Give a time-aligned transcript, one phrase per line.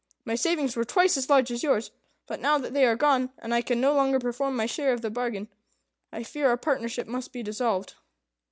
[0.25, 1.91] My savings were twice as large as yours;
[2.25, 5.01] but now that they are gone, and I can no longer perform my share of
[5.01, 5.47] the bargain,
[6.11, 7.93] I fear our partnership must be dissolved."